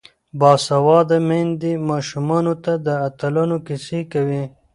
باسواده 0.39 1.17
میندې 1.27 1.73
ماشومانو 1.89 2.53
ته 2.63 2.73
د 2.85 2.87
اتلانو 3.07 3.57
کیسې 3.67 3.99
کوي. 4.13 4.43